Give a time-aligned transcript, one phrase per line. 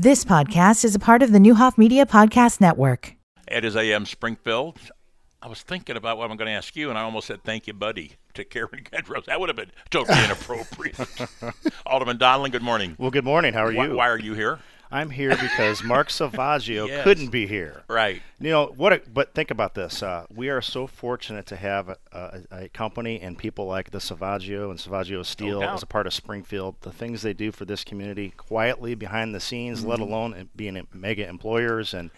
[0.00, 3.16] This podcast is a part of the Neuhoff Media Podcast Network.
[3.50, 4.78] It is AM Springfield.
[5.42, 7.66] I was thinking about what I'm going to ask you, and I almost said thank
[7.66, 9.24] you, buddy, to Karen Gedros.
[9.24, 10.96] That would have been totally inappropriate.
[11.86, 12.94] Alderman Donelan, good morning.
[12.96, 13.52] Well, good morning.
[13.54, 13.96] How are Why, you?
[13.96, 14.60] why are you here?
[14.90, 17.04] I'm here because Mark Selvaggio Yes.
[17.04, 17.82] couldn't be here.
[17.88, 18.22] Right.
[18.40, 18.92] You know what?
[18.92, 20.02] A, but think about this.
[20.02, 23.98] Uh, we are so fortunate to have a, a, a company and people like the
[23.98, 25.74] Selvaggio and Selvaggio Steel doubt.
[25.74, 26.76] as a part of Springfield.
[26.80, 30.12] The things they do for this community quietly behind the scenes, let Mm-hmm.
[30.12, 32.10] alone it being mega employers and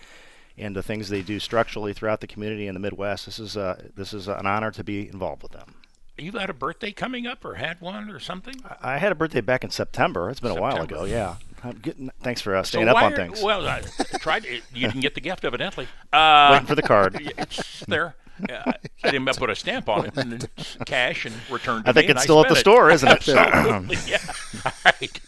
[0.59, 3.24] and the things they do structurally throughout the community in the Midwest.
[3.24, 5.74] This is uh, this is an honor to be involved with them.
[6.18, 8.55] You got a birthday coming up, or had one, or something?
[8.82, 10.29] I had a birthday back in September.
[10.29, 11.05] It's been a while ago.
[11.05, 11.37] Yeah.
[11.62, 13.42] I'm getting, thanks for uh, So staying up on are- things.
[13.42, 13.82] Well, I
[14.18, 14.45] tried.
[14.46, 15.88] You didn't get the gift, evidently.
[16.12, 17.18] Uh, Waiting for the card.
[17.38, 18.14] it's there.
[18.48, 18.73] Uh,
[19.05, 20.48] I didn't put a stamp on it, and
[20.87, 21.84] cash and returned.
[21.84, 23.28] To I think it's still at the spent store, isn't it?
[23.28, 24.18] Absolutely, yeah.
[24.65, 25.20] All right,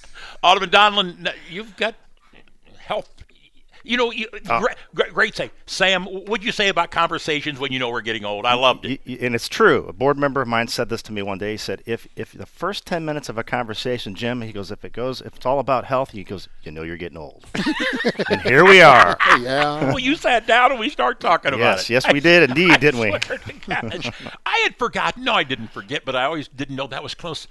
[0.42, 1.95] Alderman Donelan, you've got
[2.78, 3.10] health.
[3.84, 6.04] You know, you, Uh, great, great, great say, Sam.
[6.04, 8.46] What'd you say about conversations when you know we're getting old?
[8.46, 9.01] I loved it.
[9.07, 9.87] Y- y- and it's true.
[9.88, 11.52] A board member of mine said this to me one day.
[11.52, 14.84] He said, "If if the first ten minutes of a conversation, Jim, he goes, if
[14.84, 17.45] it goes, if it's all about health, he goes, you know, you're getting old."
[18.30, 19.16] and here we are.
[19.40, 19.87] Yeah.
[19.87, 21.92] well, you sat down and we started talking about Yes, it.
[21.95, 23.10] yes, yes, we did indeed, didn't we?
[23.24, 24.10] swear to gosh.
[24.46, 25.24] I had forgotten.
[25.24, 27.46] No, I didn't forget, but I always didn't know that was close.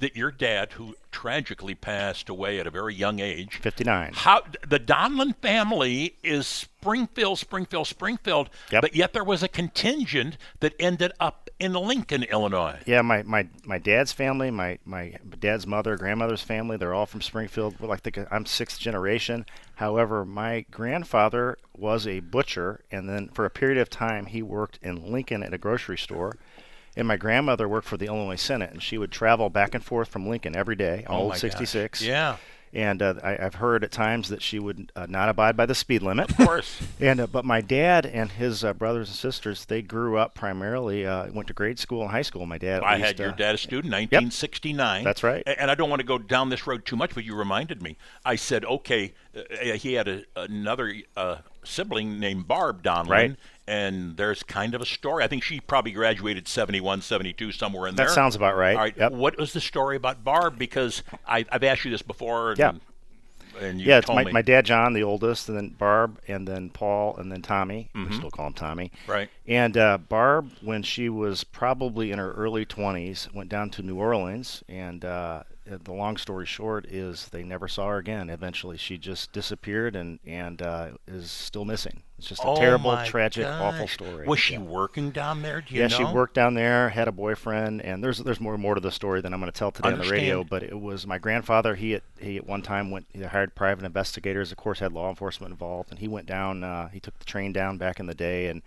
[0.00, 4.12] That your dad, who tragically passed away at a very young age, Fifty-nine.
[4.14, 8.82] how the Donelan family is Springfield, Springfield, Springfield, Yep.
[8.82, 12.78] but yet there was a contingent that ended up in Lincoln, Illinois.
[12.86, 17.20] Yeah, my, my, my dad's family, my, my dad's mother, grandmother's family, they're all from
[17.22, 17.78] Springfield.
[17.78, 19.46] Well, I think I'm sixth generation.
[19.76, 24.78] However, my grandfather was a butcher, and then for a period of time, he worked
[24.82, 26.36] in Lincoln at a grocery store.
[26.96, 30.08] And my grandmother worked for the Illinois Senate, and she would travel back and forth
[30.08, 31.40] from Lincoln every day, Oh old my gosh.
[31.40, 32.02] 66.
[32.02, 32.36] Yeah,
[32.72, 35.74] And uh, I, I've heard at times that she would uh, not abide by the
[35.74, 36.30] speed limit.
[36.30, 36.80] of course.
[37.00, 41.04] And uh, but my dad and his uh, brothers and sisters, they grew up primarily
[41.04, 42.46] uh, went to grade school and high school.
[42.46, 42.82] My dad.
[42.82, 45.04] I least, had your uh, dad a student, 1969.
[45.04, 45.42] That's right.
[45.46, 47.96] And I don't want to go down this road too much, but you reminded me.
[48.24, 53.08] I said, okay, uh, he had a, another uh, sibling named Barb Donelan.
[53.08, 53.36] Right.
[53.66, 55.24] And there's kind of a story.
[55.24, 58.06] I think she probably graduated 71, 72, somewhere in That there.
[58.08, 58.76] That sounds about right.
[58.76, 58.96] All right.
[58.96, 59.12] Yep.
[59.12, 60.58] What was the story about Barb?
[60.58, 62.50] Because I, I've asked you this before.
[62.50, 62.72] And, Yeah.
[63.60, 64.32] And you Yeah, it's my, me.
[64.32, 67.88] my dad, John, the oldest, and then Barb, and then Paul, and then Tommy.
[67.94, 68.90] We still call him Tommy.
[69.02, 69.12] Mm-hmm.
[69.12, 69.30] Right.
[69.46, 73.96] And uh, Barb, when she was probably in her early 20s, went down to New
[73.96, 74.62] Orleans.
[74.68, 78.28] And uh, the long story short is they never saw her again.
[78.30, 82.02] Eventually, she just disappeared and and uh, is still missing.
[82.18, 84.26] It's just a Oh terrible, tragic, awful story.
[84.26, 84.58] Was she Yeah.
[84.58, 85.60] working down there?
[85.60, 85.96] Do you yeah, know?
[85.96, 89.20] she worked down there, had a boyfriend, and there's there's more more to the story
[89.20, 90.44] than I'm going to tell today on the radio.
[90.44, 91.74] But it was my grandfather.
[91.74, 94.52] He at he at one time went he hired private investigators.
[94.52, 96.62] Of course, had law enforcement involved, and he went down.
[96.62, 98.62] Uh, he took the train down back in the day, and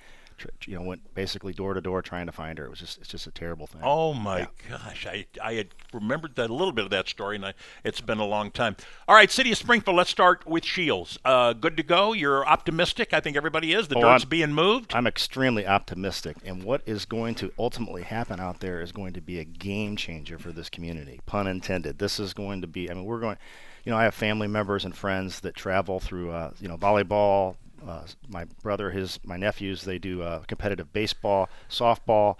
[0.65, 2.65] you know went basically door to door trying to find her.
[2.65, 3.81] It was just it's just a terrible thing.
[3.83, 7.45] Oh my gosh, I I had remembered that a little bit of that story, and
[7.45, 7.53] I,
[7.83, 8.75] it's been a long time.
[9.07, 9.95] All right, City of Springfield.
[9.97, 11.17] Let's start with Scheels.
[11.25, 12.13] Uh, good to go.
[12.13, 13.13] You're optimistic.
[13.13, 13.87] I think everybody is.
[13.87, 14.93] The Oh, dirt's I'm- being moved.
[14.93, 19.21] I'm extremely optimistic, and what is going to ultimately happen out there is going to
[19.21, 21.19] be a game changer for this community.
[21.25, 21.99] Pun intended.
[21.99, 22.89] This is going to be.
[22.89, 23.37] I mean, we're going.
[23.83, 26.31] You know, I have family members and friends that travel through.
[26.31, 27.55] Uh, you know, volleyball.
[27.85, 32.37] Uh, my brother, his, my nephews, they do uh, competitive baseball, softball.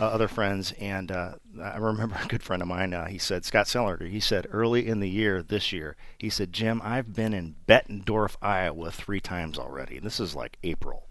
[0.00, 2.92] Uh, other friends, and uh, I remember a good friend of mine.
[2.92, 4.10] Uh, he said, Scott Sellender.
[4.10, 8.34] He said early in the year this year, he said, Jim, I've been in Bettendorf,
[8.42, 9.98] Iowa, three times already.
[9.98, 11.06] And this is like April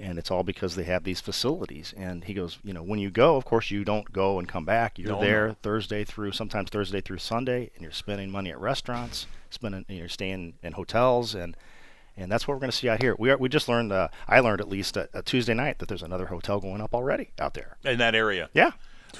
[0.00, 1.92] and it's all because they have these facilities.
[1.96, 4.64] And he goes, you know, when you go, of course, you don't go and come
[4.64, 4.98] back.
[4.98, 5.56] You're No, there no.
[5.62, 10.54] Thursday through sometimes Thursday through Sunday, and you're spending money at restaurants, spending, you're staying
[10.62, 11.56] in hotels, and
[12.16, 13.14] and that's what we're going to see out here.
[13.18, 15.88] We are, we just learned, uh, I learned at least uh, a Tuesday night that
[15.88, 17.76] there's another hotel going up already out there.
[17.84, 18.50] in that area.
[18.54, 18.72] Yeah,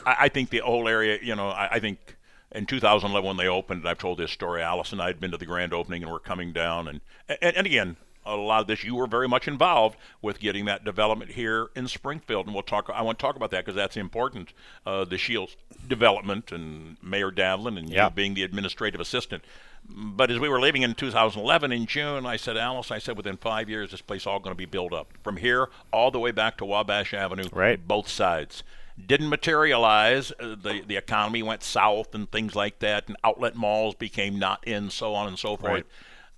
[0.07, 2.17] I, I think the whole area, you know, I, I think
[2.53, 4.63] in 2011 when they opened, and I've told this story.
[4.63, 7.57] Alice and I had been to the grand opening, and we're coming down, and and,
[7.57, 7.97] and again.
[8.27, 11.89] A lot of this, you were very much involved with getting that development here in
[11.89, 12.89] Springfield, and we'll talk.
[12.93, 14.53] I want to talk about that because that's important.
[14.87, 15.57] Uh, the Scheels
[15.87, 18.05] development and Mayor Davlin and Yeah.
[18.07, 19.45] you being the administrative assistant.
[19.87, 23.37] But as we were leaving in 2011 in June, I said, Alice, I said, within
[23.37, 26.31] five years, this place all going to be built up from here all the way
[26.31, 27.87] back to Wabash Avenue, Right.
[27.87, 28.63] both sides.
[29.07, 30.33] Didn't materialize.
[30.41, 34.67] Uh, the the economy went south and things like that, and outlet malls became not
[34.67, 35.73] in, so on and so forth.
[35.73, 35.87] Right.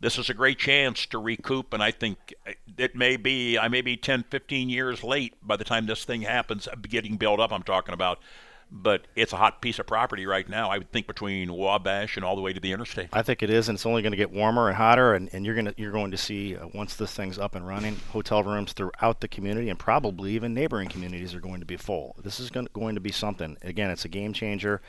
[0.01, 2.35] This is a great chance to recoup, and I think
[2.77, 6.23] it may be, I may be 10, 15 years late by the time this thing
[6.23, 8.19] happens, uh, getting built up, I'm talking about.
[8.71, 10.69] but it's a hot piece of property right now.
[10.71, 13.09] I would think between Wabash and all the way to the interstate.
[13.13, 15.47] I think it is, and it's only going to get warmer and hotter, and, and
[15.47, 18.43] you're going to you're going to see uh, once this thing's up and running, hotel
[18.43, 22.17] rooms throughout the community, and probably even neighboring communities are going to be full.
[22.23, 23.57] This is going to, going to be something.
[23.63, 24.81] Again, it's a game changer.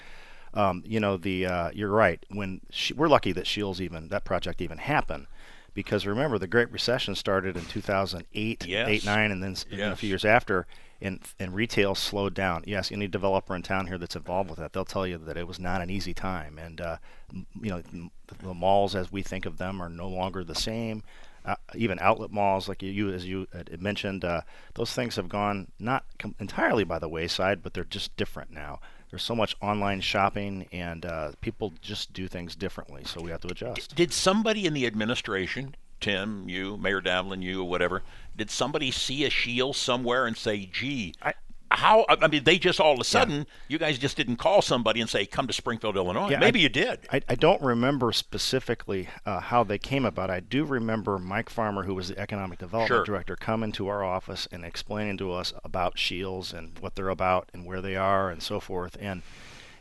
[0.58, 2.26] Um, you know, the uh, you're right.
[2.30, 5.28] When she, we're lucky that Scheels even that project even happened,
[5.74, 8.88] because remember the Great Recession started in 2008, Yes.
[8.90, 10.66] eight, nine, and then s- and then a few years after,
[11.00, 12.64] and and retail slowed down.
[12.66, 15.48] Yes, any developer in town here that's involved with that, they'll tell you that it
[15.48, 16.98] was not an easy time, and uh,
[17.32, 20.56] m- you know m- the malls as we think of them are no longer the
[20.56, 21.04] same.
[21.46, 23.48] Uh, even outlet malls, like you, you as you
[23.80, 24.42] mentioned, uh,
[24.74, 28.80] those things have gone not com- entirely by the wayside, but they're just different now.
[29.10, 33.42] There's so much online shopping, and uh, people just do things differently, so we have
[33.42, 33.96] to adjust.
[33.96, 38.04] Did somebody in the administration, Tim, you, Mayor Davlin, you, or whatever,
[38.36, 41.34] did somebody see a shield somewhere and say, "Gee, I-
[41.78, 45.00] how?" I mean, they just all of a sudden, you guys just didn't call somebody
[45.02, 47.00] and say, "Come to Springfield, Illinois." Yeah, Maybe I- you did.
[47.12, 50.30] I, I don't remember specifically uh, how they came about.
[50.30, 53.04] I do remember Mike Farmer, who was the economic development Sure.
[53.06, 57.50] director, coming to our office and explaining to us about Scheels and what they're about
[57.54, 58.98] and where they are and so forth.
[59.00, 59.22] And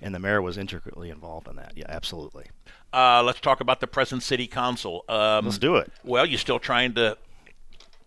[0.02, 1.72] and the mayor was intricately involved in that.
[1.74, 2.46] Yeah, absolutely.
[2.92, 5.04] Uh, let's talk about the present city council.
[5.08, 5.90] Um, Let's do it.
[6.04, 7.16] Well, you're still trying to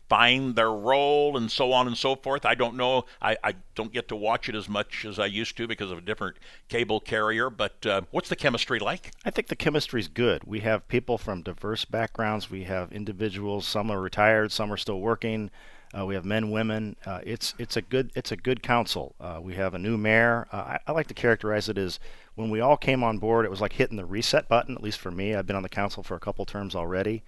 [0.10, 2.46] find their role and so on and so forth.
[2.46, 3.06] I don't know.
[3.22, 6.00] I, I don't get to watch it as much as I used to because of
[6.00, 7.50] a different cable carrier.
[7.50, 9.12] But uh, what's the chemistry like?
[9.24, 10.44] I think the chemistry's good.
[10.46, 12.50] We have people from diverse backgrounds.
[12.50, 13.68] We have individuals.
[13.68, 14.52] Some are retired.
[14.52, 15.52] Some are still working.
[15.98, 16.96] Uh, we have men, women.
[17.06, 19.16] Uh, it's it's a good it's a good council.
[19.20, 20.48] Uh, we have a new mayor.
[20.52, 22.00] Uh, I, I like to characterize it as
[22.36, 24.76] when we all came on board, it was like hitting the reset button.
[24.76, 27.24] At least for me, I've been on the council for a couple terms already,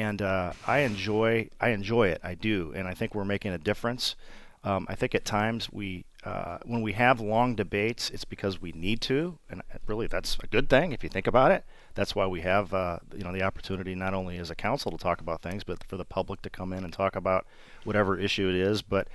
[0.00, 2.20] and uh, I enjoy I enjoy it.
[2.22, 4.16] I do, and I think we're making a difference.
[4.64, 8.72] Um, I think at times we, uh, when we have long debates, it's because we
[8.72, 11.66] need to, and really that's a good thing if you think about it.
[11.94, 14.96] That's why we have, uh, you know, the opportunity not only as a council to
[14.96, 17.44] talk about things, but for the public to come in and talk about
[17.84, 18.80] whatever issue it is.
[18.80, 19.08] But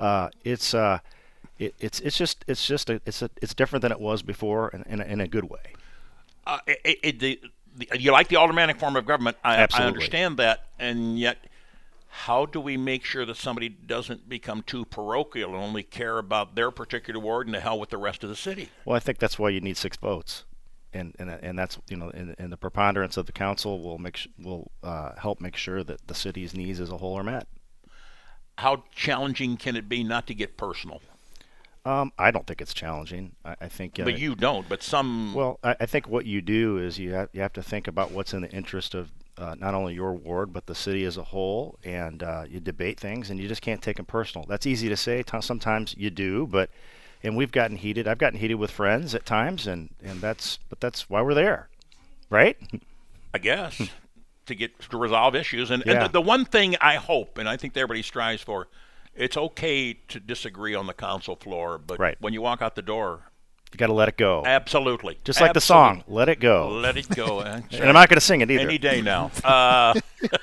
[0.00, 0.98] uh, it's, uh,
[1.60, 4.70] it, it's, it's just, it's just, a, it's, a, it's different than it was before,
[4.70, 5.74] in, in, a, in a good way.
[6.44, 7.50] Uh, it, it, the, the,
[7.94, 9.36] you like the aldermanic form of government.
[9.44, 11.38] I, I understand that, and yet,
[12.08, 16.54] how do we make sure that somebody doesn't become too parochial and only care about
[16.54, 18.70] their particular ward and the hell with the rest of the city?
[18.84, 20.44] Well, I think that's why you need six votes,
[20.92, 24.26] and and and that's you know, and, and the preponderance of the council will make
[24.38, 27.46] will uh, help make sure that the city's needs as a whole are met.
[28.56, 31.00] How challenging can it be not to get personal?
[31.84, 33.32] Um, I don't think it's challenging.
[33.44, 33.98] I, I think.
[33.98, 34.68] Uh, But you don't.
[34.68, 35.34] But some.
[35.34, 38.10] well, I, I think what you do is you have, you have to think about
[38.10, 41.22] what's in the interest of uh, not only your ward but the city as a
[41.22, 44.44] whole, and uh, you debate things, and you just can't take them personal.
[44.48, 45.22] That's easy to say.
[45.40, 46.70] Sometimes you do, but
[47.22, 48.06] and we've gotten heated.
[48.06, 51.68] I've gotten heated with friends at times, and and that's but that's why we're there,
[52.30, 52.56] right?
[53.32, 53.80] I guess,
[54.46, 55.70] to get to resolve issues.
[55.70, 55.92] And, Yeah.
[55.92, 58.66] and the, the one thing I hope, and I think everybody strives for,
[59.18, 62.16] it's okay to disagree on the council floor, but Right.
[62.20, 63.30] when you walk out the door,
[63.72, 64.44] You got to let it go.
[64.46, 67.40] absolutely, Just like the song, "Let It Go." let it go.
[67.40, 68.62] and I'm not going to sing it either.
[68.66, 69.30] any day now.
[69.44, 69.94] Uh,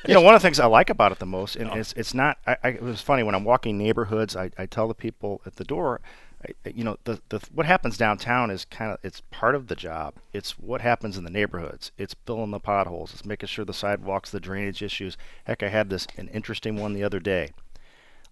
[0.07, 2.13] you know, one of the things I like about it the most, and it's it's
[2.13, 2.37] not.
[2.47, 4.35] I, I, it was funny when I'm walking neighborhoods.
[4.35, 5.99] I, I tell the people at the door,
[6.47, 9.75] I- you know, the the what happens downtown is kind of it's part of the
[9.75, 10.13] job.
[10.31, 11.91] It's what happens in the neighborhoods.
[11.97, 13.11] It's filling the potholes.
[13.13, 15.17] It's making sure the sidewalks, the drainage issues.
[15.45, 17.49] Heck, I had this an interesting one the other day.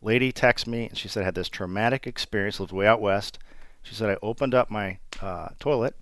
[0.03, 2.59] Lady texted me and she said I had this traumatic experience.
[2.59, 3.39] Lived way out west.
[3.81, 5.95] She said I opened up my uh, toilet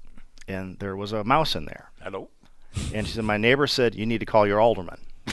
[0.48, 1.91] and there was a mouse in there.
[2.01, 2.29] hello.
[2.93, 5.00] And she said, My neighbor said you need to call your alderman.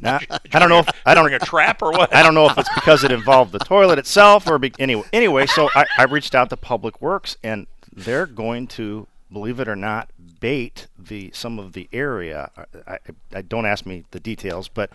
[0.00, 0.20] now,
[0.52, 2.14] I don't know if I don't a trap or what?
[2.14, 5.04] I don't know if it's because it involved the toilet itself or be, anyway.
[5.12, 9.68] Anyway, so I, I reached out to Public Works and they're going to, believe it
[9.68, 12.50] or not, bait the some of the area.
[12.56, 12.98] I, I,
[13.34, 14.90] I don't ask me the details, but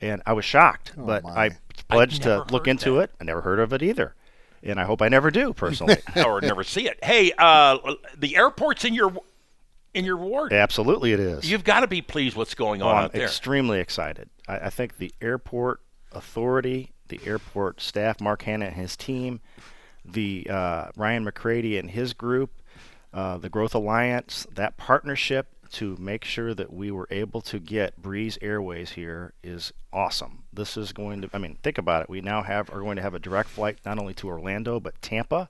[0.00, 1.30] and I was shocked, but my.
[1.30, 1.50] I
[1.88, 3.00] pledged to look into that.
[3.00, 3.10] it.
[3.20, 4.14] I never heard of it either,
[4.62, 5.96] and I hope I never do personally.
[6.24, 6.98] or never see it.
[7.02, 7.78] Hey, uh,
[8.16, 9.12] the airport's in your
[9.94, 10.52] in your ward.
[10.52, 11.50] Absolutely, it is.
[11.50, 13.22] You've got to be pleased what's going Oh, on I'm out there.
[13.24, 14.28] extremely excited.
[14.46, 15.80] I, I think the airport
[16.12, 19.40] authority, the airport staff, Mark Hanna and his team,
[20.04, 22.50] the uh, Ryan McCrady and his group,
[23.14, 28.00] uh, the Growth Alliance, that partnership to make sure that we were able to get
[28.00, 30.44] Breeze Airways here is awesome.
[30.52, 32.10] This is going to, I mean, think about it.
[32.10, 35.00] We now have are going to have a direct flight not only to Orlando but
[35.02, 35.48] Tampa,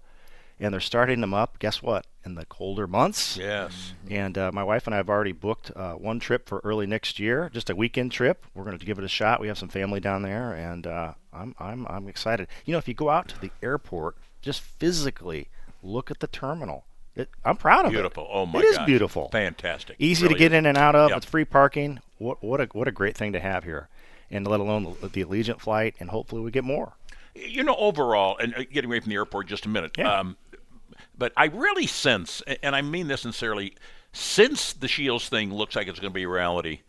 [0.61, 1.59] and they're starting them up.
[1.59, 2.07] Guess what?
[2.25, 3.37] In the colder months.
[3.37, 3.95] yes.
[4.11, 7.19] And uh, my wife and I have already booked uh, one trip for early next
[7.19, 8.45] year, just a weekend trip.
[8.55, 9.41] We're going to give it a shot.
[9.41, 12.49] We have some family down there, and uh, I'm I'm I'm excited.
[12.65, 15.49] You know, if you go out to the airport just physically
[15.83, 16.85] look at the terminal.
[17.19, 18.23] It, I'm proud of Beautiful.
[18.23, 18.27] it.
[18.27, 18.41] Beautiful.
[18.43, 18.65] Oh my god.
[18.65, 18.87] It is gosh.
[18.87, 19.29] beautiful.
[19.31, 19.97] Fantastic.
[19.99, 20.59] Easy Really to get is.
[20.59, 21.11] in and out of.
[21.11, 21.17] Yep.
[21.19, 22.01] It's free parking.
[22.19, 23.89] What what a what a great thing to have here,
[24.31, 26.95] and let alone the, the Allegiant flight, and hopefully we get more.
[27.35, 29.93] You know, overall, and uh, getting away from the airport just a minute.
[29.99, 30.13] Yeah.
[30.13, 30.37] Um,
[31.17, 33.75] but I really sense, and I mean this sincerely,
[34.13, 36.81] since the Scheels thing looks like it's going to be a reality,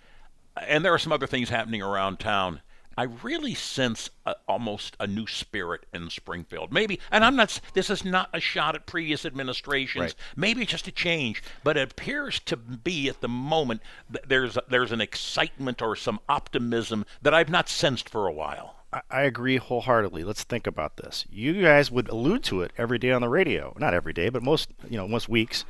[0.56, 2.62] and there are some other things happening around town.
[3.00, 6.74] I really sense a, almost a new spirit in Springfield.
[6.74, 7.58] Maybe, and I'm not.
[7.74, 10.02] This is not a shot at previous administrations.
[10.02, 10.16] Right.
[10.36, 14.92] Maybe just a change, but it appears to be at the moment th- there's there's
[14.92, 18.76] an excitement or some optimism that I've not sensed for a while.
[18.92, 20.26] I, I agree wholeheartedly.
[20.26, 21.24] Let's think about this.
[21.32, 23.74] You guys would allude to it every day on the radio.
[23.80, 25.64] Not every day, but most you know most weeks.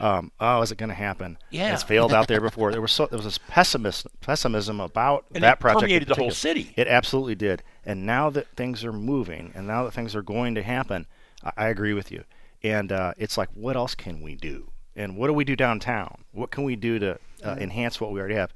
[0.00, 1.38] Um, oh, is it going to happen?
[1.50, 1.72] Yeah.
[1.72, 2.72] it's failed out there before.
[2.72, 5.82] There was so there was this pessimist pessimism about And that project.
[5.82, 6.72] permeated the whole city.
[6.76, 7.62] It absolutely did.
[7.84, 11.06] And now that things are moving, and now that things are going to happen,
[11.42, 12.24] I, I agree with you.
[12.62, 14.70] And uh, it's like, what else can we do?
[14.96, 16.24] And what do we do downtown?
[16.32, 18.52] What can we do to uh, enhance what we already have?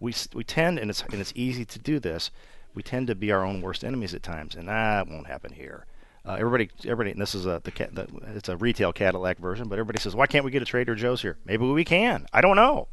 [0.00, 2.30] We we tend, and it's and it's easy to do this.
[2.74, 5.84] We tend to be our own worst enemies at times, and that won't happen here.
[6.26, 9.78] Uh, everybody, everybody, and this is a the, the it's a retail Cadillac version, but
[9.78, 11.38] everybody says, why can't we get a Trader Joe's here?
[11.46, 12.26] Maybe we can.
[12.32, 12.88] I don't know.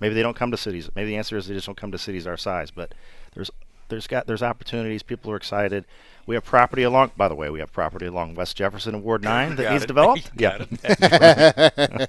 [0.00, 0.90] Maybe they don't come to cities.
[0.94, 2.72] Maybe the answer is they just don't come to cities our size.
[2.72, 2.92] But
[3.34, 3.50] there's
[3.88, 5.02] there's got there's opportunities.
[5.04, 5.84] People are excited.
[6.26, 7.12] We have property along.
[7.16, 9.84] By the way, we have property along West Jefferson and Ward Nine that Got needs
[9.84, 9.86] it.
[9.94, 10.30] developed.
[10.36, 12.06] Yeah.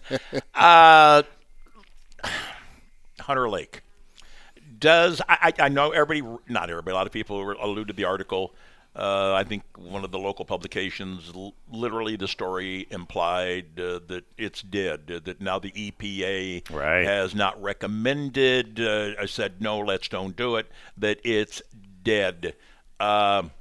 [0.55, 1.23] uh,
[3.19, 3.81] Hunter Lake.
[4.79, 8.05] Does I, I I know everybody, not everybody, a lot of people alluded to the
[8.05, 8.53] article.
[8.95, 14.23] Uh, I think one of the local publications, l- literally the story implied uh, that
[14.37, 17.05] it's dead, uh, that now the EPA Right.
[17.05, 21.61] has not recommended, uh, I said, no, let's don't do it, that it's
[22.03, 22.53] dead.
[22.99, 23.51] Um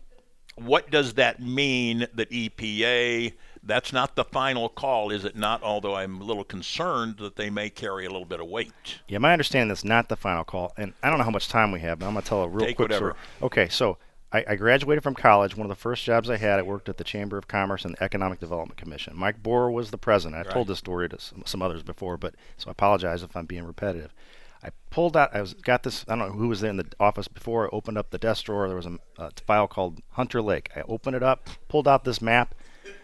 [0.56, 3.32] what does that mean that EPA
[3.64, 7.50] that's not the final call is it not although I'm a little concerned that they
[7.50, 10.72] may carry a little bit of weight Yeah, my understanding that's not the final call,
[10.76, 12.66] and I don't know how much time we have, but I'm gonna tell a real
[12.66, 13.16] Take quick whatever.
[13.16, 13.46] story.
[13.46, 13.98] Okay, so
[14.34, 15.56] I, I graduated from college.
[15.56, 17.94] One of the first jobs I had, I worked at the Chamber of Commerce and
[17.94, 19.16] the Economic Development Commission.
[19.16, 20.44] Mike Borer was the president.
[20.44, 23.46] I've told this story to some, some others before, but so I apologize if I'm
[23.46, 24.12] being repetitive.
[24.60, 25.34] I pulled out.
[25.34, 26.04] I was got this.
[26.08, 27.66] I don't know who was there in the office before.
[27.66, 28.66] I opened up the desk drawer.
[28.66, 30.70] There was a, a file called Hunter Lake.
[30.74, 32.54] I opened it up, pulled out this map.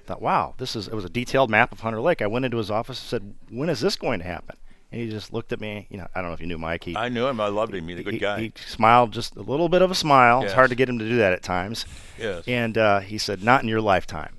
[0.06, 0.88] Thought, wow, this is.
[0.88, 2.22] It was a detailed map of Hunter Lake.
[2.22, 4.56] I went into his office and said, when is this going to happen?
[4.92, 5.86] And he just looked at me.
[5.88, 6.84] You know, I don't know if you knew Mike.
[6.84, 9.36] He I knew him I loved him he's a good he, guy he smiled just
[9.36, 10.42] a little bit of a smile.
[10.42, 11.86] It's hard to get him to do that at times.
[12.18, 14.34] yes And uh, he said, "Not in your lifetime."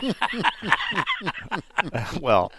[2.20, 2.52] well,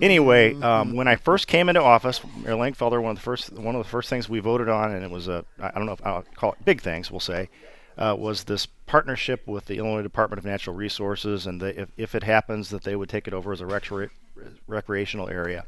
[0.00, 3.74] anyway, um, when I first came into office, Mayor Langfelder, one of the first one
[3.74, 6.06] of the first things we voted on, and it was a I don't know if
[6.06, 7.48] I'll call it big things, we'll say,
[7.98, 12.14] uh, was this partnership with the Illinois Department of Natural Resources, and they, if if
[12.14, 14.10] it happens that they would take it over as a recre-
[14.66, 15.64] recreational area.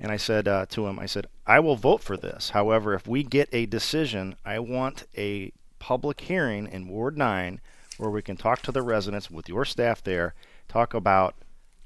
[0.00, 2.50] And I said uh, to him, I said, I will vote for this.
[2.50, 7.60] However, if we get a decision, I want a public hearing in Ward 9
[7.98, 10.34] where we can talk to the residents with your staff there,
[10.68, 11.34] talk about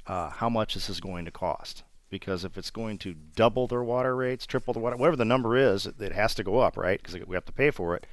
[0.06, 1.84] uh, how much this is going to cost.
[2.10, 5.56] Because if it's going to double their water rates, triple the water, whatever the number
[5.56, 7.02] is, it, has to go up, right?
[7.02, 8.06] Because we have to pay for it.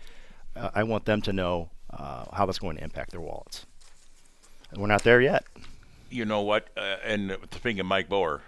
[0.56, 3.66] Uh, I want them to know uh, how that's going to impact their wallets.
[4.72, 5.44] And we're not there yet.
[6.10, 8.42] you know what uh, and of Mike Boer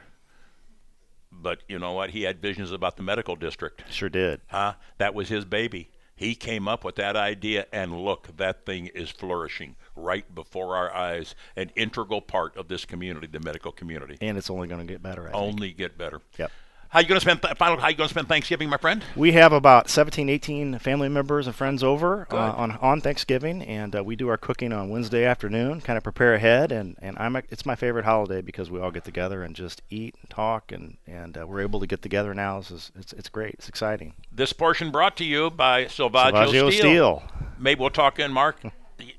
[1.41, 4.41] but you know what he had visions about the medical district Sure did.
[4.48, 8.88] huh that was his baby he came up with that idea and look that thing
[8.88, 14.17] is flourishing right before our eyes an integral part of this community the medical community
[14.21, 15.36] And it's only going to get better, I think.
[15.43, 16.51] only get better Yep.
[16.91, 19.01] How you going to spend th- final how you going to spend Thanksgiving my friend
[19.15, 23.95] We have about 17, 18 family members and friends over uh, on on Thanksgiving, and
[23.95, 25.79] uh, we do our cooking on Wednesday afternoon.
[25.79, 28.91] Kind of prepare ahead, and and I'm a, it's my favorite holiday because we all
[28.91, 32.33] get together and just eat and talk, and and uh, we're able to get together
[32.33, 32.60] now.
[32.60, 33.53] Is it's it's great.
[33.53, 34.13] It's exciting.
[34.29, 36.71] this portion brought to you by Selvaggio, Selvaggio Steel.
[36.71, 37.24] Steel.
[37.57, 38.57] maybe we'll talk in Mark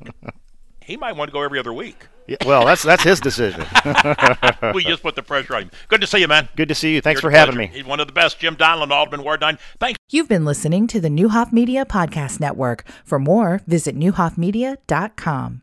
[0.81, 3.61] he might want to go every other week Yeah, well, that's that's his decision.
[4.75, 6.95] we just put the pressure on him good to see you man Good to see
[6.95, 7.01] you.
[7.01, 7.71] Thanks Your for having pleasure.
[7.73, 7.77] me.
[7.79, 8.39] He's one of the best.
[8.39, 9.59] Jim Donelan, Alderman Ward 9.
[9.79, 9.99] Thanks.
[10.11, 12.85] You've been listening to the Neuhoff Media Podcast Network.
[13.05, 15.61] For more, visit neuhoffmedia.com.